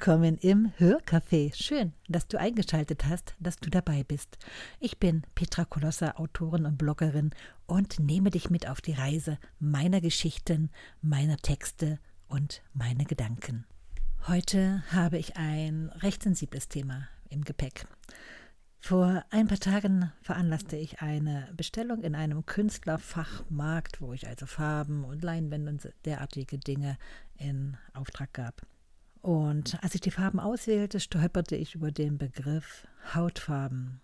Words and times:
willkommen 0.00 0.38
im 0.38 0.72
Hörcafé. 0.78 1.54
Schön, 1.54 1.92
dass 2.08 2.26
du 2.26 2.40
eingeschaltet 2.40 3.04
hast, 3.04 3.34
dass 3.38 3.56
du 3.56 3.68
dabei 3.68 4.02
bist. 4.02 4.38
Ich 4.78 4.98
bin 4.98 5.24
Petra 5.34 5.66
Kolossa, 5.66 6.12
Autorin 6.12 6.64
und 6.64 6.78
Bloggerin 6.78 7.32
und 7.66 8.00
nehme 8.00 8.30
dich 8.30 8.48
mit 8.48 8.66
auf 8.66 8.80
die 8.80 8.94
Reise 8.94 9.36
meiner 9.58 10.00
Geschichten, 10.00 10.70
meiner 11.02 11.36
Texte 11.36 11.98
und 12.28 12.62
meine 12.72 13.04
Gedanken. 13.04 13.66
Heute 14.26 14.82
habe 14.90 15.18
ich 15.18 15.36
ein 15.36 15.90
recht 15.96 16.22
sensibles 16.22 16.68
Thema 16.68 17.06
im 17.28 17.44
Gepäck. 17.44 17.86
Vor 18.78 19.22
ein 19.28 19.48
paar 19.48 19.60
Tagen 19.60 20.10
veranlasste 20.22 20.78
ich 20.78 21.02
eine 21.02 21.52
Bestellung 21.58 22.00
in 22.00 22.14
einem 22.14 22.46
Künstlerfachmarkt, 22.46 24.00
wo 24.00 24.14
ich 24.14 24.26
also 24.26 24.46
Farben 24.46 25.04
und 25.04 25.22
Leinwände 25.22 25.70
und 25.70 25.92
derartige 26.06 26.56
Dinge 26.56 26.96
in 27.36 27.76
Auftrag 27.92 28.32
gab. 28.32 28.62
Und 29.22 29.82
als 29.82 29.94
ich 29.94 30.00
die 30.00 30.10
Farben 30.10 30.40
auswählte, 30.40 31.00
stolperte 31.00 31.56
ich 31.56 31.74
über 31.74 31.92
den 31.92 32.16
Begriff 32.18 32.86
Hautfarben. 33.14 34.00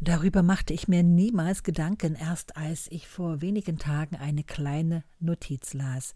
Darüber 0.00 0.42
machte 0.42 0.72
ich 0.72 0.86
mir 0.86 1.02
niemals 1.02 1.64
Gedanken, 1.64 2.14
erst 2.14 2.56
als 2.56 2.86
ich 2.90 3.08
vor 3.08 3.40
wenigen 3.40 3.78
Tagen 3.78 4.16
eine 4.16 4.44
kleine 4.44 5.02
Notiz 5.18 5.74
las. 5.74 6.14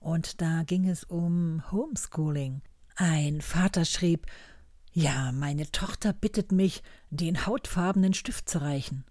Und 0.00 0.42
da 0.42 0.64
ging 0.64 0.88
es 0.88 1.04
um 1.04 1.62
Homeschooling. 1.70 2.60
Ein 2.96 3.40
Vater 3.40 3.86
schrieb, 3.86 4.26
ja, 4.92 5.32
meine 5.32 5.70
Tochter 5.70 6.12
bittet 6.12 6.52
mich, 6.52 6.82
den 7.08 7.46
hautfarbenen 7.46 8.12
Stift 8.12 8.50
zu 8.50 8.60
reichen. 8.60 9.04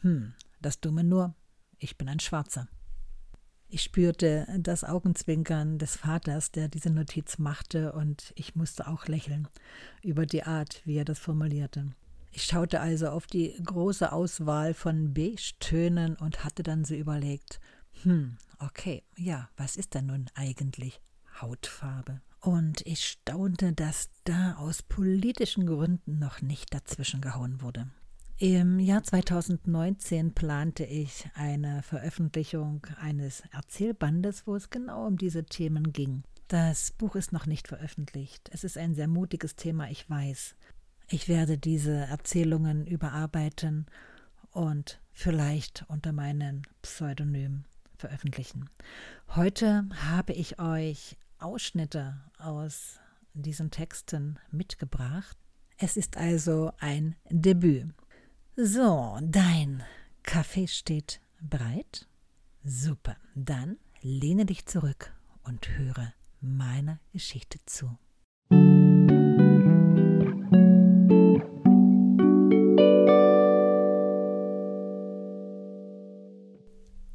Hm, 0.00 0.34
das 0.60 0.80
Dumme 0.80 1.02
nur, 1.02 1.34
ich 1.78 1.96
bin 1.96 2.10
ein 2.10 2.20
Schwarzer. 2.20 2.68
Ich 3.68 3.82
spürte 3.82 4.46
das 4.60 4.84
Augenzwinkern 4.84 5.78
des 5.78 5.96
Vaters, 5.96 6.52
der 6.52 6.68
diese 6.68 6.90
Notiz 6.90 7.38
machte, 7.38 7.92
und 7.92 8.32
ich 8.36 8.54
musste 8.54 8.86
auch 8.86 9.06
lächeln 9.06 9.48
über 10.02 10.24
die 10.24 10.44
Art, 10.44 10.82
wie 10.84 10.96
er 10.96 11.04
das 11.04 11.18
formulierte. 11.18 11.90
Ich 12.30 12.44
schaute 12.44 12.80
also 12.80 13.08
auf 13.08 13.26
die 13.26 13.54
große 13.64 14.12
Auswahl 14.12 14.74
von 14.74 15.14
Beige-Tönen 15.14 16.16
und 16.16 16.44
hatte 16.44 16.62
dann 16.62 16.84
so 16.84 16.94
überlegt, 16.94 17.60
hm, 18.02 18.36
okay, 18.58 19.02
ja, 19.16 19.48
was 19.56 19.76
ist 19.76 19.94
denn 19.94 20.06
nun 20.06 20.26
eigentlich 20.34 21.00
Hautfarbe? 21.40 22.20
Und 22.40 22.86
ich 22.86 23.04
staunte, 23.04 23.72
dass 23.72 24.10
da 24.24 24.54
aus 24.56 24.82
politischen 24.82 25.66
Gründen 25.66 26.18
noch 26.18 26.42
nicht 26.42 26.72
dazwischen 26.72 27.20
gehauen 27.20 27.62
wurde. 27.62 27.88
Im 28.38 28.80
Jahr 28.80 29.02
2019 29.02 30.34
plante 30.34 30.84
ich 30.84 31.26
eine 31.32 31.82
Veröffentlichung 31.82 32.86
eines 33.00 33.42
Erzählbandes, 33.50 34.46
wo 34.46 34.54
es 34.54 34.68
genau 34.68 35.06
um 35.06 35.16
diese 35.16 35.46
Themen 35.46 35.94
ging. 35.94 36.22
Das 36.48 36.90
Buch 36.90 37.16
ist 37.16 37.32
noch 37.32 37.46
nicht 37.46 37.66
veröffentlicht. 37.66 38.50
Es 38.52 38.62
ist 38.62 38.76
ein 38.76 38.94
sehr 38.94 39.08
mutiges 39.08 39.56
Thema, 39.56 39.88
ich 39.90 40.10
weiß. 40.10 40.54
Ich 41.08 41.28
werde 41.28 41.56
diese 41.56 41.94
Erzählungen 41.94 42.86
überarbeiten 42.86 43.86
und 44.50 45.00
vielleicht 45.12 45.86
unter 45.88 46.12
meinem 46.12 46.60
Pseudonym 46.82 47.64
veröffentlichen. 47.96 48.68
Heute 49.34 49.88
habe 50.10 50.34
ich 50.34 50.60
euch 50.60 51.16
Ausschnitte 51.38 52.20
aus 52.38 53.00
diesen 53.32 53.70
Texten 53.70 54.38
mitgebracht. 54.50 55.38
Es 55.78 55.96
ist 55.96 56.18
also 56.18 56.72
ein 56.80 57.16
Debüt. 57.30 57.94
So, 58.58 59.18
dein 59.20 59.82
Kaffee 60.22 60.66
steht 60.66 61.20
bereit? 61.42 62.08
Super, 62.64 63.18
dann 63.34 63.76
lehne 64.00 64.46
dich 64.46 64.64
zurück 64.64 65.14
und 65.44 65.68
höre 65.76 66.14
meiner 66.40 66.98
Geschichte 67.12 67.58
zu. 67.66 67.98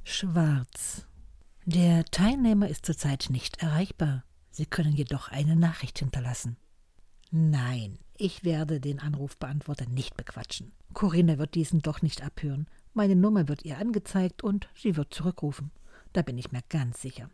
Schwarz. 0.04 1.08
Der 1.66 2.06
Teilnehmer 2.06 2.70
ist 2.70 2.86
zurzeit 2.86 3.30
nicht 3.32 3.64
erreichbar. 3.64 4.26
Sie 4.52 4.68
können 4.68 4.94
jedoch 4.94 5.30
eine 5.30 5.56
Nachricht 5.56 5.98
hinterlassen. 5.98 6.58
Nein, 7.32 7.98
ich 8.18 8.44
werde 8.44 8.82
den 8.82 9.00
Anrufbeantworter 9.00 9.88
nicht 9.88 10.18
bequatschen. 10.18 10.74
Corinna 10.94 11.38
wird 11.38 11.56
diesen 11.56 11.82
doch 11.82 12.02
nicht 12.02 12.22
abhören. 12.22 12.68
Meine 12.94 13.16
Nummer 13.16 13.48
wird 13.48 13.64
ihr 13.64 13.78
angezeigt 13.78 14.44
und 14.44 14.68
sie 14.76 14.98
wird 14.98 15.14
zurückrufen. 15.14 15.72
Da 16.12 16.22
bin 16.22 16.38
ich 16.38 16.52
mir 16.52 16.62
ganz 16.68 17.02
sicher. 17.02 17.30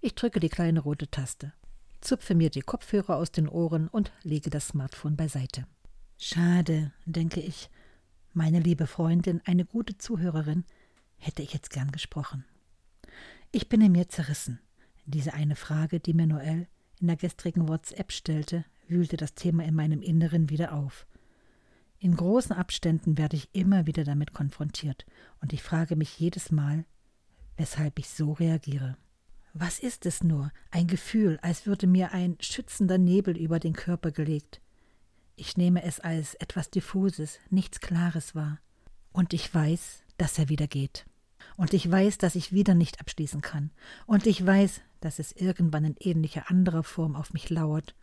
Ich 0.00 0.14
drücke 0.14 0.40
die 0.40 0.48
kleine 0.48 0.80
rote 0.80 1.10
Taste, 1.10 1.52
zupfe 2.00 2.34
mir 2.34 2.48
die 2.48 2.62
Kopfhörer 2.62 3.16
aus 3.16 3.30
den 3.30 3.46
Ohren 3.46 3.88
und 3.88 4.10
lege 4.22 4.48
das 4.48 4.68
Smartphone 4.68 5.16
beiseite. 5.16 5.66
Schade, 6.16 6.92
denke 7.04 7.40
ich. 7.40 7.68
Meine 8.32 8.60
liebe 8.60 8.86
Freundin, 8.86 9.42
eine 9.44 9.66
gute 9.66 9.98
Zuhörerin, 9.98 10.64
hätte 11.18 11.42
ich 11.42 11.52
jetzt 11.52 11.70
gern 11.70 11.92
gesprochen. 11.92 12.46
Ich 13.52 13.68
bin 13.68 13.82
in 13.82 13.92
mir 13.92 14.08
zerrissen. 14.08 14.60
Diese 15.04 15.34
eine 15.34 15.56
Frage, 15.56 16.00
die 16.00 16.14
mir 16.14 16.26
Noel 16.26 16.68
in 17.00 17.08
der 17.08 17.16
gestrigen 17.16 17.68
WhatsApp 17.68 18.12
stellte, 18.12 18.64
wühlte 18.90 19.16
das 19.16 19.34
Thema 19.34 19.64
in 19.64 19.74
meinem 19.74 20.02
Inneren 20.02 20.50
wieder 20.50 20.72
auf. 20.72 21.06
In 21.98 22.16
großen 22.16 22.56
Abständen 22.56 23.18
werde 23.18 23.36
ich 23.36 23.50
immer 23.52 23.86
wieder 23.86 24.04
damit 24.04 24.32
konfrontiert, 24.32 25.04
und 25.40 25.52
ich 25.52 25.62
frage 25.62 25.96
mich 25.96 26.18
jedes 26.18 26.50
Mal, 26.50 26.84
weshalb 27.56 27.98
ich 27.98 28.08
so 28.08 28.32
reagiere. 28.32 28.96
Was 29.52 29.78
ist 29.78 30.06
es 30.06 30.22
nur? 30.22 30.50
Ein 30.70 30.86
Gefühl, 30.86 31.38
als 31.42 31.66
würde 31.66 31.86
mir 31.86 32.12
ein 32.12 32.38
schützender 32.40 32.96
Nebel 32.96 33.36
über 33.36 33.58
den 33.58 33.74
Körper 33.74 34.12
gelegt. 34.12 34.62
Ich 35.36 35.56
nehme 35.56 35.82
es 35.82 36.00
als 36.00 36.34
etwas 36.36 36.70
Diffuses, 36.70 37.38
nichts 37.50 37.80
Klares 37.80 38.34
wahr. 38.34 38.60
Und 39.12 39.34
ich 39.34 39.52
weiß, 39.52 40.02
dass 40.16 40.38
er 40.38 40.48
wieder 40.48 40.68
geht. 40.68 41.04
Und 41.56 41.74
ich 41.74 41.90
weiß, 41.90 42.16
dass 42.16 42.34
ich 42.34 42.52
wieder 42.52 42.74
nicht 42.74 43.00
abschließen 43.00 43.42
kann. 43.42 43.72
Und 44.06 44.26
ich 44.26 44.44
weiß, 44.44 44.80
dass 45.00 45.18
es 45.18 45.32
irgendwann 45.32 45.84
in 45.84 45.96
ähnlicher 45.98 46.50
anderer 46.50 46.84
Form 46.84 47.16
auf 47.16 47.32
mich 47.32 47.50
lauert 47.50 47.94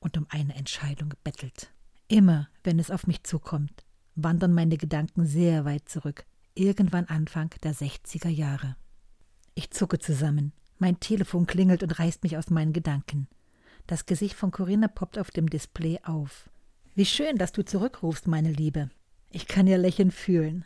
und 0.00 0.16
um 0.18 0.26
eine 0.30 0.54
Entscheidung 0.54 1.14
bettelt. 1.22 1.72
Immer, 2.08 2.48
wenn 2.64 2.78
es 2.78 2.90
auf 2.90 3.06
mich 3.06 3.22
zukommt, 3.22 3.84
wandern 4.16 4.52
meine 4.52 4.76
Gedanken 4.76 5.24
sehr 5.24 5.64
weit 5.64 5.88
zurück, 5.88 6.24
irgendwann 6.54 7.06
Anfang 7.06 7.50
der 7.62 7.74
60er 7.74 8.28
Jahre. 8.28 8.76
Ich 9.54 9.70
zucke 9.70 9.98
zusammen, 9.98 10.52
mein 10.78 10.98
Telefon 10.98 11.46
klingelt 11.46 11.82
und 11.82 11.98
reißt 11.98 12.22
mich 12.22 12.36
aus 12.36 12.50
meinen 12.50 12.72
Gedanken. 12.72 13.28
Das 13.86 14.06
Gesicht 14.06 14.34
von 14.34 14.50
Corinna 14.50 14.88
poppt 14.88 15.18
auf 15.18 15.30
dem 15.30 15.48
Display 15.48 16.00
auf. 16.02 16.48
Wie 16.94 17.04
schön, 17.04 17.36
dass 17.36 17.52
du 17.52 17.64
zurückrufst, 17.64 18.26
meine 18.26 18.52
Liebe. 18.52 18.90
Ich 19.30 19.46
kann 19.46 19.66
ihr 19.66 19.78
Lächeln 19.78 20.10
fühlen. 20.10 20.64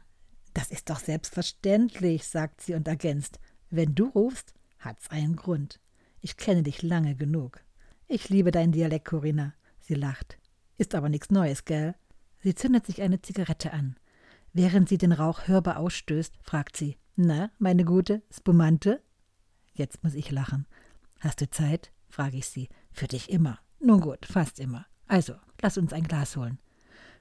Das 0.54 0.70
ist 0.70 0.88
doch 0.88 1.00
selbstverständlich, 1.00 2.24
sagt 2.26 2.60
sie 2.60 2.74
und 2.74 2.86
ergänzt. 2.86 3.40
Wenn 3.70 3.94
du 3.94 4.06
rufst, 4.06 4.54
hat's 4.78 5.10
einen 5.10 5.36
Grund. 5.36 5.80
Ich 6.20 6.36
kenne 6.36 6.62
dich 6.62 6.82
lange 6.82 7.16
genug. 7.16 7.63
Ich 8.06 8.28
liebe 8.28 8.50
deinen 8.50 8.72
Dialekt, 8.72 9.06
Corinna. 9.06 9.54
Sie 9.80 9.94
lacht. 9.94 10.38
Ist 10.76 10.94
aber 10.94 11.08
nichts 11.08 11.30
Neues, 11.30 11.64
gell? 11.64 11.94
Sie 12.40 12.54
zündet 12.54 12.86
sich 12.86 13.00
eine 13.00 13.22
Zigarette 13.22 13.72
an. 13.72 13.96
Während 14.52 14.88
sie 14.88 14.98
den 14.98 15.12
Rauch 15.12 15.48
hörbar 15.48 15.78
ausstößt, 15.78 16.34
fragt 16.42 16.76
sie: 16.76 16.98
Na, 17.16 17.50
meine 17.58 17.84
gute 17.84 18.22
Spumante? 18.30 19.02
Jetzt 19.72 20.04
muss 20.04 20.14
ich 20.14 20.30
lachen. 20.30 20.66
Hast 21.20 21.40
du 21.40 21.48
Zeit? 21.48 21.90
frage 22.08 22.36
ich 22.36 22.46
sie. 22.46 22.68
Für 22.92 23.08
dich 23.08 23.30
immer. 23.30 23.58
Nun 23.80 24.00
gut, 24.00 24.26
fast 24.26 24.60
immer. 24.60 24.86
Also, 25.06 25.34
lass 25.60 25.78
uns 25.78 25.92
ein 25.92 26.04
Glas 26.04 26.36
holen. 26.36 26.58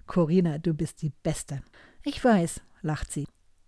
Corinna, 0.06 0.58
du 0.58 0.74
bist 0.74 1.02
die 1.02 1.12
Beste. 1.24 1.63
Ich 2.04 2.24
weiß, 2.24 2.62
lacht 2.81 3.12
sie. 3.12 3.25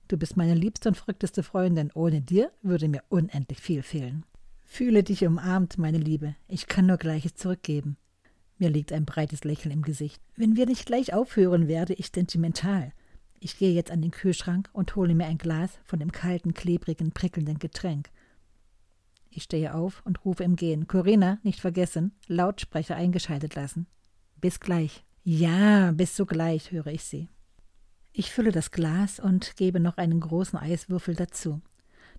Du 0.07 0.17
bist 0.17 0.37
meine 0.37 0.53
liebste 0.53 0.89
und 0.89 0.95
verrückteste 0.95 1.41
Freundin. 1.41 1.91
Ohne 1.93 2.21
dir 2.21 2.51
würde 2.61 2.87
mir 2.87 3.03
unendlich 3.09 3.59
viel 3.59 3.81
fehlen. 3.81 4.25
Fühle 4.65 5.03
dich 5.03 5.25
umarmt, 5.25 5.77
meine 5.77 5.99
Liebe. 5.99 6.35
Ich 6.47 6.67
kann 6.67 6.87
nur 6.87 6.97
Gleiches 6.97 7.35
zurückgeben. 7.35 7.97
Mir 8.57 8.69
liegt 8.69 8.91
ein 8.91 9.05
breites 9.05 9.43
Lächeln 9.43 9.71
im 9.71 9.83
Gesicht. 9.83 10.21
Wenn 10.35 10.55
wir 10.55 10.65
nicht 10.65 10.85
gleich 10.85 11.13
aufhören, 11.13 11.67
werde 11.67 11.93
ich 11.93 12.11
sentimental. 12.13 12.91
Ich 13.39 13.57
gehe 13.57 13.73
jetzt 13.73 13.91
an 13.91 14.01
den 14.01 14.11
Kühlschrank 14.11 14.69
und 14.73 14.95
hole 14.95 15.13
mir 15.13 15.27
ein 15.27 15.37
Glas 15.37 15.77
von 15.83 15.99
dem 15.99 16.11
kalten, 16.11 16.53
klebrigen, 16.53 17.11
prickelnden 17.11 17.59
Getränk. 17.59 18.09
Ich 19.29 19.43
stehe 19.43 19.75
auf 19.75 20.01
und 20.05 20.25
rufe 20.25 20.43
im 20.43 20.55
Gehen. 20.55 20.87
Corinna, 20.87 21.39
nicht 21.43 21.59
vergessen, 21.59 22.13
Lautsprecher 22.27 22.95
eingeschaltet 22.95 23.55
lassen. 23.55 23.85
Bis 24.39 24.59
gleich. 24.59 25.05
Ja, 25.23 25.91
bis 25.91 26.15
sogleich, 26.15 26.71
höre 26.71 26.87
ich 26.87 27.03
sie. 27.03 27.29
Ich 28.13 28.31
fülle 28.31 28.51
das 28.51 28.71
Glas 28.71 29.19
und 29.19 29.57
gebe 29.57 29.79
noch 29.79 29.97
einen 29.97 30.21
großen 30.21 30.57
Eiswürfel 30.57 31.15
dazu. 31.15 31.61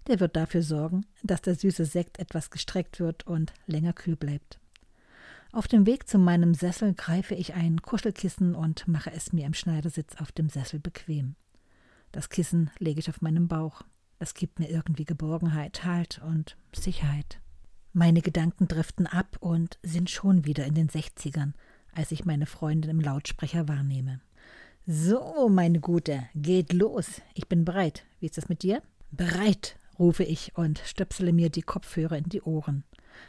Der 0.09 0.21
wird 0.21 0.37
dafür 0.37 0.63
sorgen, 0.63 1.05
dass 1.23 1.43
der 1.43 1.55
süße 1.55 1.85
Sekt 1.85 2.19
etwas 2.19 2.51
gestreckt 2.51 3.01
wird 3.01 3.27
und 3.27 3.53
länger 3.67 3.93
kühl 3.93 4.17
bleibt. 4.17 4.61
Auf 5.53 5.69
dem 5.69 5.87
Weg 5.87 6.09
zu 6.09 6.19
meinem 6.19 6.55
Sessel 6.55 6.95
greife 6.95 7.35
ich 7.35 7.55
ein 7.55 7.81
Kuschelkissen 7.81 8.55
und 8.55 8.87
mache 8.87 9.11
es 9.13 9.33
mir 9.33 9.47
im 9.47 9.55
Schneidersitz 9.55 10.17
auf 10.17 10.31
dem 10.31 10.49
Sessel 10.49 10.79
bequem. 10.79 11.35
Das 12.13 12.29
Kissen 12.29 12.71
lege 12.79 13.01
ich 13.01 13.09
auf 13.09 13.21
meinem 13.21 13.49
Bauch. 13.49 13.83
Das 14.19 14.35
gibt 14.35 14.59
mir 14.59 14.69
irgendwie 14.71 15.05
Geborgenheit, 15.05 15.85
Halt 15.85 16.21
und 16.25 16.57
Sicherheit. 16.75 17.41
Meine 17.93 18.21
Gedanken 18.21 18.69
driften 18.69 19.07
ab 19.07 19.39
und 19.41 19.79
sind 19.83 20.11
schon 20.11 20.45
wieder 20.45 20.67
in 20.67 20.75
den 20.75 20.89
Sechzigern, 20.89 21.55
als 21.95 22.13
ich 22.13 22.25
meine 22.25 22.47
Freundin 22.47 22.91
im 22.91 23.01
Lautsprecher 23.01 23.69
wahrnehme. 23.69 24.21
So, 24.87 25.49
meine 25.49 25.81
Gute, 25.81 26.29
geht 26.35 26.73
los. 26.73 27.23
Ich 27.35 27.49
bin 27.49 27.65
bereit. 27.65 28.05
Wie 28.21 28.27
ist 28.27 28.39
es 28.39 28.49
mit 28.49 28.63
dir? 28.63 28.83
Bereit, 29.11 29.79
rufe 29.99 30.25
ich 30.25 30.57
und 30.57 30.79
stöpsele 30.85 31.33
mir 31.33 31.51
die 31.51 31.63
Kopfhörer 31.63 32.19
in 32.19 32.29
die 32.29 32.43
Ohren. 32.43 32.85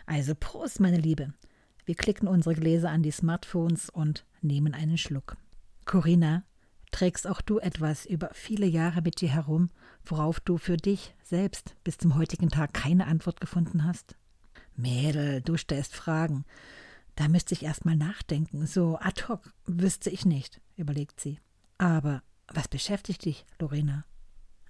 Also 0.05 0.35
Prost, 0.35 0.79
meine 0.79 0.97
Liebe. 0.97 1.33
Wir 1.85 1.95
klicken 1.95 2.27
unsere 2.27 2.55
Gläser 2.55 2.89
an 2.89 3.03
die 3.03 3.11
Smartphones 3.11 3.89
und 3.89 4.25
nehmen 4.41 4.73
einen 4.73 4.97
Schluck. 4.97 5.37
Corinna, 5.85 6.43
trägst 6.91 7.27
auch 7.27 7.41
du 7.41 7.59
etwas 7.59 8.05
über 8.05 8.29
viele 8.33 8.65
Jahre 8.65 9.01
mit 9.01 9.21
dir 9.21 9.29
herum, 9.29 9.69
worauf 10.03 10.39
du 10.39 10.57
für 10.57 10.77
dich 10.77 11.15
selbst 11.23 11.75
bis 11.83 11.97
zum 11.97 12.15
heutigen 12.15 12.49
Tag 12.49 12.73
keine 12.73 13.07
Antwort 13.07 13.39
gefunden 13.39 13.85
hast? 13.85 14.15
Mädel, 14.75 15.41
du 15.41 15.57
stellst 15.57 15.95
Fragen. 15.95 16.45
Da 17.15 17.27
müsste 17.27 17.53
ich 17.53 17.63
erst 17.63 17.85
mal 17.85 17.95
nachdenken. 17.95 18.67
So 18.67 18.97
ad 18.99 19.27
hoc 19.27 19.53
wüsste 19.65 20.09
ich 20.09 20.25
nicht, 20.25 20.61
überlegt 20.75 21.19
sie. 21.19 21.39
Aber 21.77 22.21
was 22.47 22.67
beschäftigt 22.67 23.25
dich, 23.25 23.45
Lorena? 23.59 24.05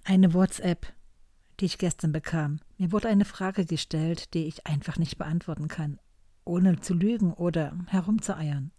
Eine 0.04 0.32
WhatsApp, 0.32 0.86
die 1.60 1.66
ich 1.66 1.78
gestern 1.78 2.12
bekam. 2.12 2.60
Mir 2.76 2.92
wurde 2.92 3.08
eine 3.08 3.24
Frage 3.24 3.64
gestellt, 3.64 4.34
die 4.34 4.46
ich 4.46 4.66
einfach 4.66 4.96
nicht 4.96 5.18
beantworten 5.18 5.68
kann, 5.68 5.98
ohne 6.44 6.80
zu 6.80 6.94
lügen 6.94 7.32
oder 7.32 7.76
herumzueiern. 7.86 8.70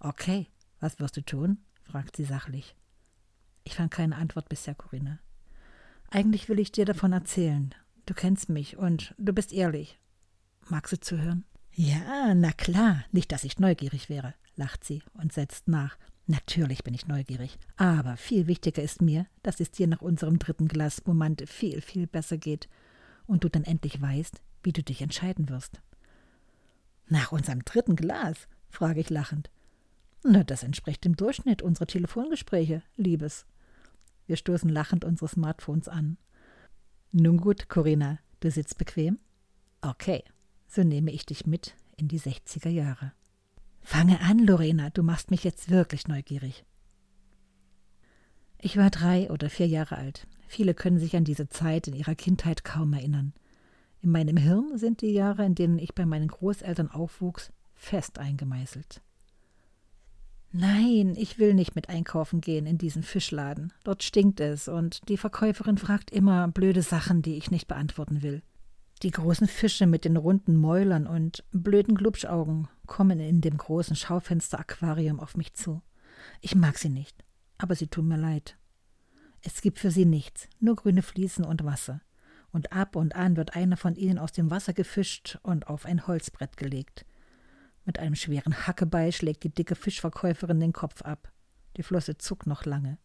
Okay, 0.00 0.48
was 0.80 0.98
wirst 0.98 1.16
du 1.16 1.22
tun? 1.22 1.58
fragt 1.82 2.16
sie 2.16 2.24
sachlich. 2.24 2.74
Ich 3.64 3.76
fand 3.76 3.90
keine 3.90 4.16
Antwort 4.16 4.48
bisher, 4.48 4.74
Corinna. 4.74 5.18
Eigentlich 6.10 6.48
will 6.48 6.58
ich 6.58 6.72
dir 6.72 6.84
davon 6.84 7.12
erzählen. 7.12 7.74
Du 8.06 8.14
kennst 8.14 8.48
mich 8.48 8.76
und 8.76 9.14
du 9.18 9.32
bist 9.32 9.52
ehrlich. 9.52 9.98
Magst 10.68 10.92
du 10.92 11.00
zuhören? 11.00 11.44
Ja, 11.74 12.34
na 12.34 12.52
klar, 12.52 13.04
nicht, 13.12 13.32
dass 13.32 13.44
ich 13.44 13.58
neugierig 13.58 14.08
wäre, 14.08 14.34
lacht 14.56 14.84
sie 14.84 15.02
und 15.14 15.32
setzt 15.32 15.68
nach. 15.68 15.96
Natürlich 16.26 16.84
bin 16.84 16.94
ich 16.94 17.06
neugierig, 17.08 17.58
aber 17.76 18.16
viel 18.16 18.46
wichtiger 18.46 18.82
ist 18.82 19.02
mir, 19.02 19.26
dass 19.42 19.60
es 19.60 19.70
dir 19.70 19.86
nach 19.88 20.02
unserem 20.02 20.38
dritten 20.38 20.68
Glas 20.68 20.98
Spumante 20.98 21.46
viel, 21.46 21.80
viel 21.80 22.06
besser 22.06 22.38
geht 22.38 22.68
und 23.26 23.44
du 23.44 23.48
dann 23.48 23.64
endlich 23.64 24.00
weißt, 24.00 24.40
wie 24.62 24.72
du 24.72 24.82
dich 24.82 25.02
entscheiden 25.02 25.48
wirst. 25.48 25.80
Nach 27.08 27.32
unserem 27.32 27.64
dritten 27.64 27.96
Glas? 27.96 28.48
frage 28.70 29.00
ich 29.00 29.10
lachend. 29.10 29.50
Na, 30.24 30.44
das 30.44 30.62
entspricht 30.62 31.04
dem 31.04 31.16
Durchschnitt 31.16 31.60
unserer 31.62 31.86
Telefongespräche, 31.86 32.82
Liebes. 32.96 33.44
Wir 34.26 34.36
stoßen 34.36 34.70
lachend 34.70 35.04
unsere 35.04 35.28
Smartphones 35.28 35.88
an. 35.88 36.16
Nun 37.10 37.38
gut, 37.38 37.68
Corinna, 37.68 38.18
du 38.40 38.50
sitzt 38.50 38.78
bequem? 38.78 39.18
Okay, 39.80 40.22
so 40.68 40.84
nehme 40.84 41.10
ich 41.10 41.26
dich 41.26 41.44
mit 41.44 41.74
in 41.96 42.08
die 42.08 42.20
60er 42.20 42.70
Jahre. 42.70 43.12
Fange 43.82 44.20
an, 44.20 44.38
Lorena, 44.38 44.90
du 44.90 45.02
machst 45.02 45.30
mich 45.30 45.44
jetzt 45.44 45.70
wirklich 45.70 46.08
neugierig. 46.08 46.64
Ich 48.58 48.76
war 48.76 48.90
drei 48.90 49.30
oder 49.30 49.50
vier 49.50 49.66
Jahre 49.66 49.98
alt. 49.98 50.26
Viele 50.46 50.74
können 50.74 50.98
sich 50.98 51.16
an 51.16 51.24
diese 51.24 51.48
Zeit 51.48 51.88
in 51.88 51.94
ihrer 51.94 52.14
Kindheit 52.14 52.64
kaum 52.64 52.92
erinnern. 52.92 53.32
In 54.00 54.10
meinem 54.10 54.36
Hirn 54.36 54.78
sind 54.78 55.00
die 55.00 55.12
Jahre, 55.12 55.44
in 55.44 55.54
denen 55.54 55.78
ich 55.78 55.94
bei 55.94 56.06
meinen 56.06 56.28
Großeltern 56.28 56.90
aufwuchs, 56.90 57.52
fest 57.74 58.18
eingemeißelt. 58.18 59.02
Nein, 60.52 61.14
ich 61.16 61.38
will 61.38 61.54
nicht 61.54 61.74
mit 61.74 61.88
einkaufen 61.88 62.40
gehen 62.42 62.66
in 62.66 62.76
diesen 62.76 63.02
Fischladen. 63.02 63.72
Dort 63.84 64.02
stinkt 64.02 64.38
es 64.38 64.68
und 64.68 65.08
die 65.08 65.16
Verkäuferin 65.16 65.78
fragt 65.78 66.10
immer 66.10 66.46
blöde 66.48 66.82
Sachen, 66.82 67.22
die 67.22 67.36
ich 67.36 67.50
nicht 67.50 67.68
beantworten 67.68 68.22
will. 68.22 68.42
Die 69.02 69.10
großen 69.10 69.48
Fische 69.48 69.88
mit 69.88 70.04
den 70.04 70.16
runden 70.16 70.54
Mäulern 70.54 71.08
und 71.08 71.42
blöden 71.50 71.96
Glubschaugen 71.96 72.68
kommen 72.86 73.18
in 73.18 73.40
dem 73.40 73.58
großen 73.58 73.96
Schaufenster-Aquarium 73.96 75.18
auf 75.18 75.36
mich 75.36 75.54
zu. 75.54 75.82
Ich 76.40 76.54
mag 76.54 76.78
sie 76.78 76.88
nicht, 76.88 77.24
aber 77.58 77.74
sie 77.74 77.88
tun 77.88 78.06
mir 78.06 78.16
leid. 78.16 78.56
Es 79.40 79.60
gibt 79.60 79.80
für 79.80 79.90
sie 79.90 80.04
nichts, 80.04 80.48
nur 80.60 80.76
grüne 80.76 81.02
Fliesen 81.02 81.44
und 81.44 81.64
Wasser. 81.64 82.00
Und 82.52 82.72
ab 82.72 82.94
und 82.94 83.16
an 83.16 83.36
wird 83.36 83.56
einer 83.56 83.76
von 83.76 83.96
ihnen 83.96 84.20
aus 84.20 84.30
dem 84.30 84.52
Wasser 84.52 84.72
gefischt 84.72 85.40
und 85.42 85.66
auf 85.66 85.84
ein 85.84 86.06
Holzbrett 86.06 86.56
gelegt. 86.56 87.04
Mit 87.84 87.98
einem 87.98 88.14
schweren 88.14 88.68
Hackebeil 88.68 89.10
schlägt 89.10 89.42
die 89.42 89.52
dicke 89.52 89.74
Fischverkäuferin 89.74 90.60
den 90.60 90.72
Kopf 90.72 91.02
ab. 91.02 91.32
Die 91.76 91.82
Flosse 91.82 92.18
zuckt 92.18 92.46
noch 92.46 92.66
lange. 92.66 92.98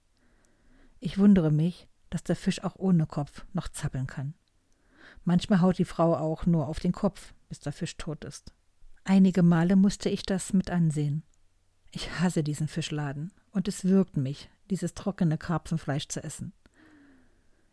Ich 0.99 1.17
wundere 1.17 1.49
mich, 1.51 1.88
dass 2.11 2.23
der 2.23 2.35
Fisch 2.35 2.63
auch 2.63 2.75
ohne 2.75 3.07
Kopf 3.07 3.45
noch 3.53 3.67
zappeln 3.67 4.05
kann. 4.05 4.35
Manchmal 5.27 5.59
haut 5.59 5.77
die 5.77 5.83
Frau 5.83 6.15
auch 6.15 6.45
nur 6.45 6.69
auf 6.69 6.79
den 6.79 6.94
Kopf, 6.94 7.33
bis 7.50 7.59
der 7.59 7.74
Fisch 7.74 7.97
tot 7.97 8.24
ist. 8.24 8.53
Einige 9.03 9.44
Male 9.44 9.75
musste 9.75 10.07
ich 10.07 10.24
das 10.24 10.53
mit 10.53 10.69
ansehen. 10.69 11.21
Ich 11.91 12.21
hasse 12.21 12.44
diesen 12.44 12.69
Fischladen, 12.69 13.33
und 13.51 13.68
es 13.68 13.83
wirkt 13.83 14.15
mich, 14.15 14.50
dieses 14.69 14.94
trockene 14.94 15.38
Karpfenfleisch 15.38 16.07
zu 16.07 16.24
essen. 16.24 16.53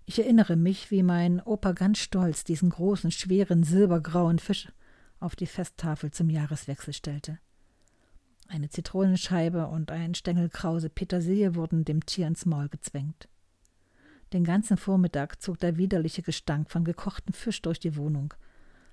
Ich 0.05 0.19
erinnere 0.19 0.57
mich, 0.57 0.91
wie 0.91 1.05
mein 1.05 1.41
Opa 1.41 1.75
ganz 1.75 1.99
stolz 1.99 2.43
diesen 2.43 2.71
großen, 2.71 3.13
schweren, 3.13 3.63
silbergrauen 3.63 4.41
Fisch 4.41 4.73
auf 5.21 5.37
die 5.37 5.47
Festtafel 5.47 6.11
zum 6.11 6.31
Jahreswechsel 6.31 6.93
stellte. 6.93 7.39
Eine 8.49 8.69
Zitronenscheibe 8.69 9.69
und 9.69 9.93
ein 9.93 10.17
Stängel 10.17 10.49
krause 10.49 10.91
Petersilie 10.91 11.55
wurden 11.55 11.85
dem 11.85 12.05
Tier 12.05 12.27
ins 12.27 12.47
Maul 12.47 12.69
gezwängt. 12.69 13.29
Den 14.35 14.43
ganzen 14.43 14.77
Vormittag 14.77 15.41
zog 15.41 15.61
der 15.61 15.77
widerliche 15.77 16.21
Gestank 16.21 16.69
von 16.69 16.83
gekochtem 16.83 17.33
Fisch 17.33 17.63
durch 17.63 17.79
die 17.79 17.97
Wohnung. 17.97 18.35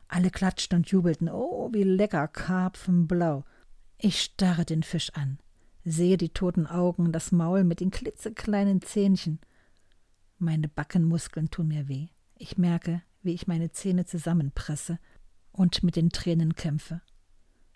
Alle 0.08 0.30
klatschten 0.30 0.78
und 0.78 0.92
jubelten. 0.92 1.30
Oh, 1.30 1.72
wie 1.74 1.82
lecker, 1.82 2.28
Karpfenblau. 2.28 3.44
Ich 3.98 4.22
starre 4.22 4.66
den 4.66 4.84
Fisch 4.84 5.10
an, 5.14 5.40
sehe 5.84 6.18
die 6.18 6.30
toten 6.30 6.68
Augen, 6.68 7.12
das 7.12 7.32
Maul 7.32 7.64
mit 7.64 7.80
den 7.80 7.90
klitzekleinen 7.90 8.84
Zähnchen. 8.84 9.40
Meine 10.38 10.68
Backenmuskeln 10.68 11.50
tun 11.50 11.70
mir 11.70 11.88
weh. 11.88 12.10
Ich 12.36 12.60
merke, 12.60 13.02
wie 13.24 13.34
ich 13.34 13.48
meine 13.48 13.72
Zähne 13.72 14.06
zusammenpresse 14.06 15.00
und 15.52 15.82
mit 15.82 15.96
den 15.96 16.12
Tränen 16.12 16.54
kämpfe. 16.54 17.02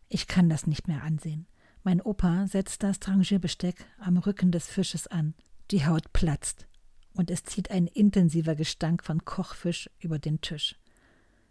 Ich 0.08 0.28
kann 0.28 0.50
das 0.50 0.68
nicht 0.68 0.88
mehr 0.88 1.02
ansehen. 1.02 1.48
Mein 1.84 2.00
Opa 2.00 2.46
setzt 2.46 2.84
das 2.84 3.00
Trangierbesteck 3.00 3.88
am 3.98 4.18
Rücken 4.18 4.52
des 4.52 4.68
Fisches 4.68 5.08
an. 5.08 5.34
Die 5.72 5.88
Haut 5.88 6.14
platzt 6.14 6.68
und 7.16 7.32
es 7.32 7.44
zieht 7.44 7.72
ein 7.72 7.88
intensiver 7.88 8.56
Gestank 8.56 9.04
von 9.04 9.26
Kochfisch 9.26 9.90
über 10.00 10.20
den 10.20 10.42
Tisch. 10.42 10.76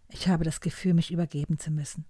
Ich 0.09 0.29
habe 0.29 0.45
das 0.45 0.61
Gefühl, 0.61 0.95
mich 0.95 1.11
übergeben 1.11 1.59
zu 1.59 1.71
müssen. 1.71 2.05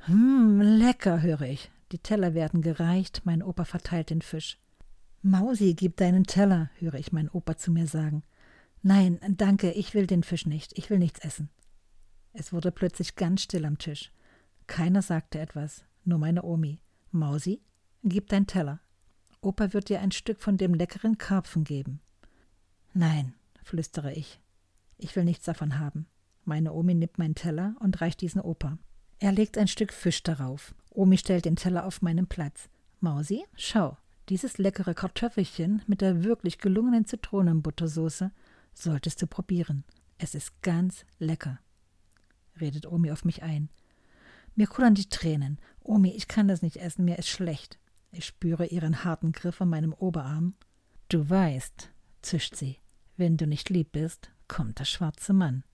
Hm, 0.00 0.60
lecker, 0.60 1.22
höre 1.22 1.42
ich. 1.42 1.70
Die 1.92 1.98
Teller 1.98 2.34
werden 2.34 2.62
gereicht, 2.62 3.22
mein 3.24 3.42
Opa 3.42 3.64
verteilt 3.64 4.10
den 4.10 4.22
Fisch. 4.22 4.58
Mausi, 5.22 5.74
gib 5.74 5.96
deinen 5.96 6.24
Teller, 6.24 6.70
höre 6.78 6.94
ich 6.94 7.12
mein 7.12 7.28
Opa 7.30 7.56
zu 7.56 7.70
mir 7.70 7.86
sagen. 7.86 8.22
Nein, 8.82 9.18
danke, 9.28 9.72
ich 9.72 9.94
will 9.94 10.06
den 10.06 10.22
Fisch 10.22 10.46
nicht, 10.46 10.76
ich 10.76 10.90
will 10.90 10.98
nichts 10.98 11.20
essen. 11.20 11.48
Es 12.32 12.52
wurde 12.52 12.70
plötzlich 12.70 13.16
ganz 13.16 13.42
still 13.42 13.64
am 13.64 13.78
Tisch. 13.78 14.12
Keiner 14.66 15.02
sagte 15.02 15.38
etwas, 15.38 15.84
nur 16.04 16.18
meine 16.18 16.42
Omi. 16.42 16.80
Mausi, 17.10 17.62
gib 18.02 18.28
deinen 18.28 18.46
Teller. 18.46 18.80
Opa 19.40 19.72
wird 19.72 19.88
dir 19.88 20.00
ein 20.00 20.12
Stück 20.12 20.40
von 20.40 20.56
dem 20.56 20.74
leckeren 20.74 21.18
Karpfen 21.18 21.64
geben. 21.64 22.00
Nein, 22.98 23.34
flüstere 23.62 24.14
ich. 24.14 24.40
Ich 24.96 25.14
will 25.16 25.24
nichts 25.24 25.44
davon 25.44 25.78
haben. 25.78 26.06
Meine 26.46 26.72
Omi 26.72 26.94
nimmt 26.94 27.18
meinen 27.18 27.34
Teller 27.34 27.76
und 27.80 28.00
reicht 28.00 28.22
diesen 28.22 28.40
Opa. 28.40 28.78
Er 29.18 29.32
legt 29.32 29.58
ein 29.58 29.68
Stück 29.68 29.92
Fisch 29.92 30.22
darauf. 30.22 30.74
Omi 30.88 31.18
stellt 31.18 31.44
den 31.44 31.56
Teller 31.56 31.84
auf 31.84 32.00
meinen 32.00 32.26
Platz. 32.26 32.70
Mausi, 33.00 33.44
schau, 33.54 33.98
dieses 34.30 34.56
leckere 34.56 34.94
Kartoffelchen 34.94 35.82
mit 35.86 36.00
der 36.00 36.24
wirklich 36.24 36.56
gelungenen 36.56 37.04
Zitronenbuttersoße 37.04 38.32
solltest 38.72 39.20
du 39.20 39.26
probieren. 39.26 39.84
Es 40.16 40.34
ist 40.34 40.62
ganz 40.62 41.04
lecker. 41.18 41.58
Redet 42.58 42.86
Omi 42.86 43.10
auf 43.10 43.26
mich 43.26 43.42
ein. 43.42 43.68
Mir 44.54 44.68
kullern 44.68 44.94
die 44.94 45.10
Tränen. 45.10 45.58
Omi, 45.82 46.12
ich 46.12 46.28
kann 46.28 46.48
das 46.48 46.62
nicht 46.62 46.78
essen, 46.78 47.04
mir 47.04 47.18
ist 47.18 47.28
schlecht. 47.28 47.78
Ich 48.10 48.24
spüre 48.24 48.64
ihren 48.64 49.04
harten 49.04 49.32
Griff 49.32 49.60
an 49.60 49.68
meinem 49.68 49.92
Oberarm. 49.92 50.54
Du 51.10 51.28
weißt, 51.28 51.90
zischt 52.22 52.56
sie. 52.56 52.78
Wenn 53.16 53.36
du 53.36 53.46
nicht 53.46 53.70
lieb 53.70 53.92
bist, 53.92 54.30
kommt 54.46 54.78
der 54.78 54.84
schwarze 54.84 55.32
Mann. 55.32 55.64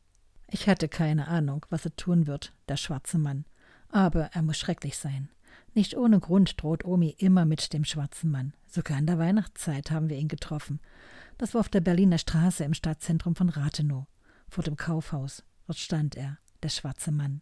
Ich 0.48 0.68
hatte 0.68 0.88
keine 0.88 1.26
Ahnung, 1.28 1.66
was 1.70 1.84
er 1.84 1.96
tun 1.96 2.26
wird, 2.26 2.52
der 2.68 2.76
schwarze 2.76 3.18
Mann. 3.18 3.46
Aber 3.88 4.26
er 4.32 4.42
muss 4.42 4.58
schrecklich 4.58 4.96
sein. 4.96 5.28
Nicht 5.74 5.96
ohne 5.96 6.20
Grund 6.20 6.62
droht 6.62 6.84
Omi 6.84 7.16
immer 7.18 7.44
mit 7.44 7.72
dem 7.72 7.84
schwarzen 7.84 8.30
Mann. 8.30 8.52
Sogar 8.68 8.98
in 8.98 9.06
der 9.06 9.18
Weihnachtszeit 9.18 9.90
haben 9.90 10.08
wir 10.08 10.18
ihn 10.18 10.28
getroffen. 10.28 10.80
Das 11.38 11.54
war 11.54 11.60
auf 11.60 11.68
der 11.68 11.80
Berliner 11.80 12.18
Straße 12.18 12.62
im 12.64 12.74
Stadtzentrum 12.74 13.34
von 13.34 13.48
Rathenow, 13.48 14.06
vor 14.48 14.62
dem 14.62 14.76
Kaufhaus. 14.76 15.42
Dort 15.66 15.78
stand 15.78 16.14
er, 16.14 16.38
der 16.62 16.68
schwarze 16.68 17.10
Mann. 17.10 17.40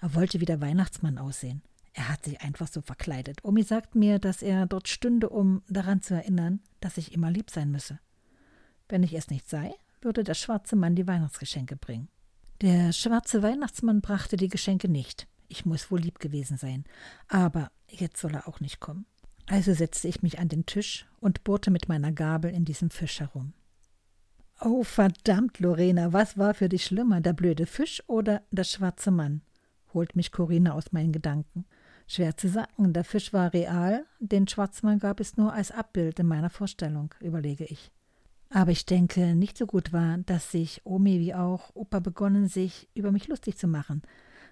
Er 0.00 0.14
wollte 0.14 0.40
wie 0.40 0.46
der 0.46 0.60
Weihnachtsmann 0.60 1.18
aussehen. 1.18 1.62
Er 1.92 2.08
hat 2.08 2.24
sich 2.24 2.40
einfach 2.40 2.68
so 2.68 2.80
verkleidet. 2.80 3.38
Omi 3.42 3.62
sagt 3.62 3.94
mir, 3.94 4.18
dass 4.18 4.42
er 4.42 4.66
dort 4.66 4.88
stünde, 4.88 5.28
um 5.28 5.62
daran 5.68 6.00
zu 6.00 6.14
erinnern, 6.14 6.60
dass 6.80 6.96
ich 6.96 7.12
immer 7.12 7.30
lieb 7.30 7.50
sein 7.50 7.70
müsse. 7.70 7.98
Wenn 8.88 9.02
ich 9.02 9.14
es 9.14 9.30
nicht 9.30 9.48
sei, 9.48 9.74
würde 10.00 10.24
der 10.24 10.34
schwarze 10.34 10.76
Mann 10.76 10.94
die 10.94 11.06
Weihnachtsgeschenke 11.06 11.76
bringen. 11.76 12.08
Der 12.60 12.92
schwarze 12.92 13.42
Weihnachtsmann 13.42 14.00
brachte 14.00 14.36
die 14.36 14.48
Geschenke 14.48 14.88
nicht. 14.88 15.26
Ich 15.48 15.66
muss 15.66 15.90
wohl 15.90 16.00
lieb 16.00 16.18
gewesen 16.18 16.56
sein. 16.56 16.84
Aber 17.28 17.70
jetzt 17.88 18.20
soll 18.20 18.34
er 18.34 18.48
auch 18.48 18.60
nicht 18.60 18.80
kommen. 18.80 19.06
Also 19.46 19.74
setzte 19.74 20.08
ich 20.08 20.22
mich 20.22 20.38
an 20.38 20.48
den 20.48 20.66
Tisch 20.66 21.06
und 21.20 21.44
bohrte 21.44 21.70
mit 21.70 21.88
meiner 21.88 22.12
Gabel 22.12 22.50
in 22.50 22.64
diesem 22.64 22.90
Fisch 22.90 23.20
herum. 23.20 23.52
Oh, 24.60 24.84
verdammt, 24.84 25.58
Lorena, 25.58 26.12
was 26.12 26.38
war 26.38 26.54
für 26.54 26.68
dich 26.68 26.84
schlimmer, 26.84 27.20
der 27.20 27.32
blöde 27.32 27.66
Fisch 27.66 28.02
oder 28.06 28.42
der 28.50 28.64
schwarze 28.64 29.10
Mann? 29.10 29.42
holt 29.92 30.16
mich 30.16 30.32
Corinna 30.32 30.72
aus 30.72 30.92
meinen 30.92 31.12
Gedanken. 31.12 31.64
Schwer 32.06 32.36
zu 32.36 32.48
sagen, 32.48 32.92
der 32.92 33.04
Fisch 33.04 33.32
war 33.32 33.52
real, 33.52 34.04
den 34.18 34.46
Schwarzmann 34.46 34.98
gab 34.98 35.20
es 35.20 35.36
nur 35.36 35.52
als 35.52 35.70
Abbild 35.70 36.18
in 36.18 36.26
meiner 36.26 36.50
Vorstellung, 36.50 37.14
überlege 37.20 37.64
ich. 37.64 37.90
Aber 38.50 38.70
ich 38.70 38.86
denke, 38.86 39.34
nicht 39.34 39.58
so 39.58 39.66
gut 39.66 39.92
war, 39.92 40.18
dass 40.18 40.50
sich 40.50 40.82
Omi 40.84 41.18
wie 41.18 41.34
auch 41.34 41.74
Opa 41.74 42.00
begonnen, 42.00 42.48
sich 42.48 42.88
über 42.94 43.10
mich 43.10 43.28
lustig 43.28 43.56
zu 43.56 43.66
machen, 43.66 44.02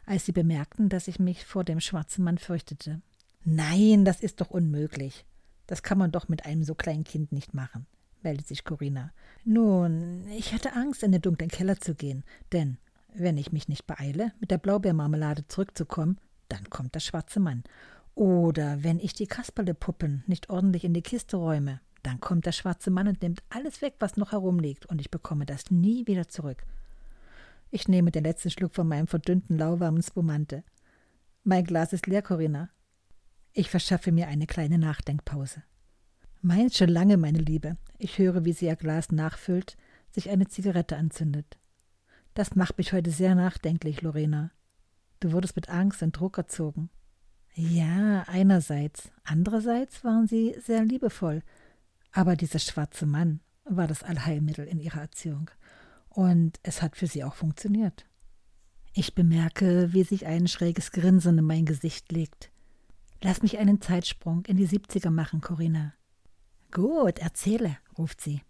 als 0.07 0.27
sie 0.27 0.33
bemerkten, 0.33 0.89
dass 0.89 1.09
ich 1.09 1.19
mich 1.19 1.45
vor 1.45 1.65
dem 1.65 1.81
schwarzen 1.81 2.25
Mann 2.25 2.39
fürchtete. 2.39 3.01
Nein, 3.45 4.05
das 4.05 4.21
ist 4.21 4.41
doch 4.41 4.51
unmöglich. 4.51 5.25
Das 5.67 5.83
kann 5.83 5.99
man 5.99 6.13
doch 6.13 6.29
mit 6.29 6.45
einem 6.45 6.65
so 6.65 6.75
kleinen 6.75 7.05
Kind 7.05 7.33
nicht 7.33 7.55
machen, 7.55 7.87
meldet 8.23 8.47
sich 8.47 8.65
Corinna. 8.65 9.13
Nun, 9.45 10.27
ich 10.37 10.53
hatte 10.53 10.75
Angst, 10.75 11.03
in 11.03 11.13
den 11.13 11.23
dunklen 11.23 11.51
Keller 11.51 11.79
zu 11.81 11.95
gehen, 11.95 12.25
denn 12.53 12.79
wenn 13.15 13.39
ich 13.39 13.53
mich 13.53 13.69
nicht 13.69 13.87
beeile, 13.87 14.33
mit 14.41 14.51
der 14.51 14.59
Blaubeermarmelade 14.59 15.47
zurückzukommen, 15.47 16.19
dann 16.49 16.69
kommt 16.71 16.95
der 16.95 17.01
schwarze 17.01 17.41
Mann. 17.41 17.63
Oder 18.15 18.83
wenn 18.83 18.99
ich 18.99 19.15
die 19.15 19.27
Kasperlepuppen 19.27 20.25
nicht 20.27 20.51
ordentlich 20.51 20.85
in 20.85 20.95
die 20.95 21.03
Kiste 21.03 21.37
räume, 21.37 21.81
dann 22.03 22.21
kommt 22.21 22.47
der 22.47 22.53
schwarze 22.53 22.91
Mann 22.91 23.09
und 23.09 23.23
nimmt 23.23 23.43
alles 23.49 23.83
weg, 23.83 23.95
was 23.99 24.17
noch 24.17 24.33
herumliegt, 24.33 24.87
und 24.87 25.01
ich 25.01 25.11
bekomme 25.11 25.47
das 25.47 25.71
nie 25.71 26.07
wieder 26.07 26.29
zurück. 26.29 26.65
Ich 27.71 27.89
nehme 27.89 28.11
den 28.11 28.25
letzten 28.25 28.51
Schluck 28.51 28.75
von 28.75 28.89
meinem 28.89 29.07
verdünnten, 29.07 29.57
lauwarmen 29.57 30.03
Spumante. 30.03 30.65
Mein 31.45 31.65
Glas 31.65 31.93
ist 31.93 32.07
leer, 32.07 32.23
Corinna. 32.23 32.71
Ich 33.53 33.71
verschaffe 33.71 34.13
mir 34.13 34.29
eine 34.29 34.47
kleine 34.47 34.79
Nachdenkpause. 34.79 35.63
Meins 36.41 36.77
schon 36.77 36.89
lange, 36.89 37.17
meine 37.17 37.39
Liebe. 37.39 37.77
Ich 37.99 38.19
höre, 38.19 38.45
wie 38.45 38.53
sie 38.53 38.67
ihr 38.67 38.77
Glas 38.77 39.13
nachfüllt, 39.13 39.77
sich 40.11 40.29
eine 40.29 40.49
Zigarette 40.49 40.97
anzündet. 40.97 41.59
Das 42.35 42.57
macht 42.57 42.79
mich 42.79 42.93
heute 42.93 43.11
sehr 43.11 43.35
nachdenklich, 43.35 44.03
Lorena. 44.03 44.51
Du 45.21 45.33
wurdest 45.33 45.55
mit 45.55 45.69
Angst 45.69 46.03
und 46.03 46.19
Druck 46.19 46.39
erzogen. 46.39 46.91
Ja, 47.55 48.25
einerseits. 48.27 49.13
Andererseits 49.25 50.03
waren 50.05 50.27
sie 50.27 50.57
sehr 50.61 50.85
liebevoll. 50.85 51.43
Aber 52.13 52.37
dieser 52.37 52.59
schwarze 52.59 53.07
Mann 53.07 53.41
war 53.65 53.87
das 53.87 54.03
Allheilmittel 54.03 54.67
in 54.67 54.79
ihrer 54.79 55.01
Erziehung. 55.01 55.51
Und 56.09 56.61
es 56.63 56.83
hat 56.83 56.97
für 56.97 57.07
sie 57.07 57.25
auch 57.25 57.35
funktioniert. 57.35 58.07
Ich 58.95 59.15
bemerke, 59.15 59.93
wie 59.95 60.05
sich 60.05 60.27
ein 60.27 60.47
schräges 60.47 60.93
Grinsen 60.93 61.39
in 61.39 61.45
mein 61.45 61.65
Gesicht 61.65 62.13
legt. 62.13 62.51
Lass 63.23 63.41
mich 63.41 63.59
einen 63.59 63.81
Zeitsprung 63.81 64.45
in 64.47 64.59
die 64.59 64.69
70er 64.69 65.11
machen, 65.11 65.41
Corinna. 65.41 65.95
Gut, 66.71 67.19
erzähle, 67.19 67.79
ruft 67.97 68.21
sie. 68.21 68.43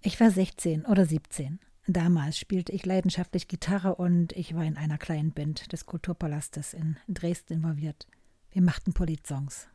Ich 0.00 0.18
war 0.18 0.30
16 0.30 0.86
oder 0.86 1.06
17. 1.06 1.60
Damals 1.86 2.38
spielte 2.38 2.72
ich 2.72 2.86
leidenschaftlich 2.86 3.46
Gitarre 3.48 3.94
und 3.96 4.32
ich 4.32 4.54
war 4.54 4.64
in 4.64 4.76
einer 4.76 4.98
kleinen 4.98 5.32
Band 5.32 5.72
des 5.72 5.86
Kulturpalastes 5.86 6.74
in 6.74 6.96
Dresden 7.08 7.54
involviert. 7.54 8.06
Wir 8.50 8.62
machten 8.62 8.92
Politsongs. 8.92 9.68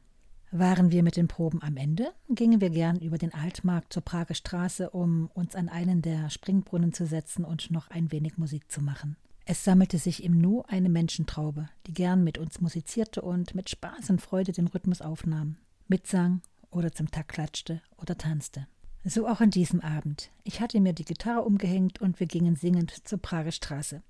Waren 0.52 0.92
wir 0.92 1.04
mit 1.04 1.18
den 1.18 1.28
Proben 1.28 1.62
am 1.62 1.76
Ende, 1.76 2.14
gingen 2.30 2.62
wir 2.62 2.70
gern 2.70 3.00
über 3.00 3.18
den 3.18 3.34
Altmarkt 3.34 3.92
zur 3.92 4.04
Prager 4.04 4.36
Straße, 4.36 4.90
um 4.90 5.30
uns 5.34 5.56
an 5.56 5.70
einen 5.70 6.02
der 6.02 6.30
Springbrunnen 6.30 6.94
zu 6.94 7.06
setzen 7.06 7.44
und 7.44 7.72
noch 7.72 7.90
ein 7.90 8.12
wenig 8.12 8.38
Musik 8.38 8.72
zu 8.72 8.82
machen. 8.82 9.18
Es 9.46 9.64
sammelte 9.64 10.00
sich 10.00 10.24
im 10.24 10.40
Nu 10.40 10.64
eine 10.68 10.90
Menschentraube, 10.90 11.70
die 11.86 11.94
gern 11.94 12.24
mit 12.24 12.38
uns 12.38 12.62
musizierte 12.62 13.22
und 13.22 13.54
mit 13.54 13.70
Spaß 13.70 14.10
und 14.10 14.22
Freude 14.22 14.54
den 14.54 14.68
Rhythmus 14.68 15.02
aufnahm, 15.02 15.58
mitsang 15.88 16.42
oder 16.72 16.92
zum 16.92 17.12
Takt 17.12 17.30
klatschte 17.30 17.82
oder 17.98 18.18
tanzte. 18.18 18.68
So 19.08 19.28
auch 19.28 19.40
an 19.40 19.52
diesem 19.52 19.82
Abend. 19.82 20.32
Ich 20.44 20.62
hatte 20.62 20.82
mir 20.82 20.94
die 20.94 21.06
Gitarre 21.06 21.44
umgehängt 21.44 22.02
und 22.02 22.20
wir 22.20 22.26
gingen 22.26 22.56
singend 22.56 23.08
zur 23.08 23.20
Prager 23.20 23.52
Straße. 23.52 24.02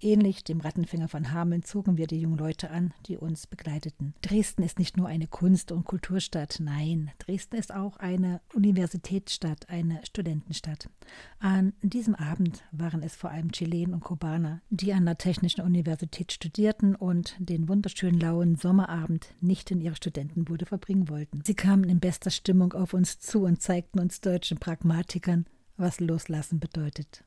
Ähnlich 0.00 0.44
dem 0.44 0.60
Rattenfänger 0.60 1.08
von 1.08 1.32
Hameln 1.32 1.62
zogen 1.62 1.96
wir 1.96 2.06
die 2.06 2.20
jungen 2.20 2.36
Leute 2.36 2.70
an, 2.70 2.92
die 3.06 3.16
uns 3.16 3.46
begleiteten. 3.46 4.14
Dresden 4.20 4.62
ist 4.62 4.78
nicht 4.78 4.96
nur 4.96 5.08
eine 5.08 5.26
Kunst- 5.26 5.72
und 5.72 5.84
Kulturstadt, 5.84 6.58
nein, 6.60 7.10
Dresden 7.18 7.56
ist 7.56 7.74
auch 7.74 7.96
eine 7.96 8.40
Universitätsstadt, 8.54 9.70
eine 9.70 10.00
Studentenstadt. 10.04 10.90
An 11.38 11.72
diesem 11.80 12.14
Abend 12.14 12.62
waren 12.72 13.02
es 13.02 13.16
vor 13.16 13.30
allem 13.30 13.52
Chilenen 13.52 13.94
und 13.94 14.04
Kubaner, 14.04 14.60
die 14.68 14.92
an 14.92 15.06
der 15.06 15.16
Technischen 15.16 15.62
Universität 15.62 16.30
studierten 16.32 16.94
und 16.94 17.34
den 17.38 17.68
wunderschönen 17.68 18.20
lauen 18.20 18.56
Sommerabend 18.56 19.34
nicht 19.40 19.70
in 19.70 19.80
ihrer 19.80 19.96
Studentenbude 19.96 20.66
verbringen 20.66 21.08
wollten. 21.08 21.42
Sie 21.46 21.54
kamen 21.54 21.84
in 21.84 22.00
bester 22.00 22.30
Stimmung 22.30 22.74
auf 22.74 22.92
uns 22.92 23.18
zu 23.18 23.44
und 23.44 23.62
zeigten 23.62 23.98
uns 23.98 24.20
deutschen 24.20 24.58
Pragmatikern, 24.58 25.46
was 25.78 26.00
Loslassen 26.00 26.60
bedeutet. 26.60 27.24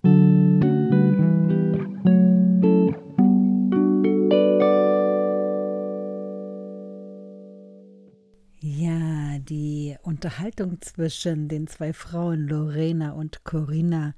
Unterhaltung 10.20 10.82
zwischen 10.82 11.48
den 11.48 11.68
zwei 11.68 11.94
Frauen 11.94 12.46
Lorena 12.46 13.14
und 13.14 13.46
Corinna 13.46 14.16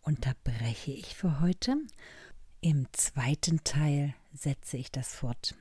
unterbreche 0.00 0.92
ich 0.92 1.14
für 1.14 1.38
heute. 1.40 1.76
Im 2.62 2.86
zweiten 2.92 3.62
Teil 3.62 4.14
setze 4.32 4.78
ich 4.78 4.90
das 4.90 5.14
fort. 5.14 5.54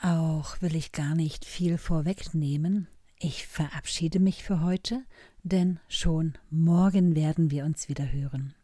Auch 0.00 0.62
will 0.62 0.76
ich 0.76 0.92
gar 0.92 1.16
nicht 1.16 1.44
viel 1.44 1.76
vorwegnehmen. 1.76 2.86
Ich 3.18 3.48
verabschiede 3.48 4.20
mich 4.20 4.44
für 4.44 4.60
heute, 4.60 5.02
denn 5.42 5.80
schon 5.88 6.38
morgen 6.48 7.16
werden 7.16 7.50
wir 7.50 7.64
uns 7.64 7.88
wieder 7.88 8.12
hören. 8.12 8.54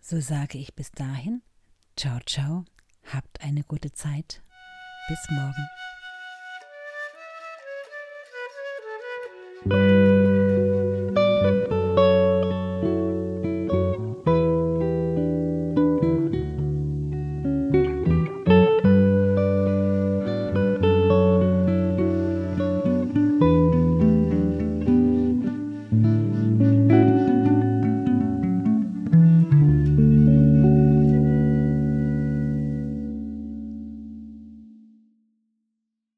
So 0.00 0.20
sage 0.20 0.56
ich 0.56 0.76
bis 0.76 0.92
dahin, 0.92 1.42
ciao, 1.96 2.20
ciao, 2.26 2.64
habt 3.12 3.40
eine 3.40 3.64
gute 3.64 3.92
Zeit, 3.92 4.40
bis 5.08 5.18
morgen. 5.30 5.68
Thank 9.66 9.72
you. 9.72 9.97